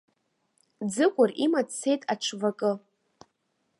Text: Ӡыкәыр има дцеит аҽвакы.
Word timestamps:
Ӡыкәыр 0.93 1.29
има 1.45 1.61
дцеит 1.67 2.01
аҽвакы. 2.13 2.71